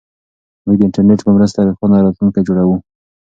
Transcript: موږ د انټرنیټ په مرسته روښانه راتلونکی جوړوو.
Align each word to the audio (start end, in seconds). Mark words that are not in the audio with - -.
موږ 0.65 0.75
د 0.77 0.81
انټرنیټ 0.87 1.19
په 1.23 1.31
مرسته 1.37 1.59
روښانه 1.67 1.97
راتلونکی 2.05 2.41
جوړوو. 2.47 2.75